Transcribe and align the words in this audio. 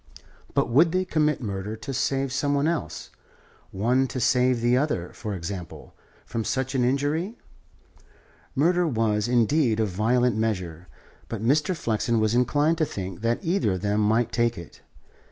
But 0.55 0.67
would 0.67 0.91
they 0.93 1.05
commit 1.05 1.41
murder 1.43 1.75
to 1.75 1.93
save 1.93 2.33
some 2.33 2.55
one 2.55 2.67
else, 2.67 3.11
one 3.69 4.07
to 4.07 4.19
save 4.19 4.59
the 4.59 4.75
other, 4.75 5.11
for 5.13 5.35
example, 5.35 5.93
from 6.25 6.43
such 6.43 6.73
an 6.73 6.83
injury? 6.83 7.37
Murder 8.55 8.87
was, 8.87 9.27
indeed, 9.27 9.79
a 9.79 9.85
violent 9.85 10.35
measure; 10.35 10.87
but 11.29 11.43
Mr. 11.45 11.75
Flexen 11.75 12.19
was 12.19 12.33
inclined 12.33 12.79
to 12.79 12.85
think 12.85 13.21
that 13.21 13.43
either 13.45 13.73
of 13.73 13.81
them 13.81 13.99
might 14.01 14.31
take 14.31 14.57
it. 14.57 14.81